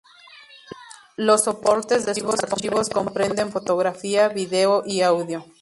Los 1.15 1.43
soportes 1.43 2.07
de 2.07 2.15
sus 2.15 2.33
archivos 2.41 2.89
comprenden 2.89 3.51
fotografía, 3.51 4.29
video 4.29 4.81
y 4.83 5.01
audio. 5.01 5.45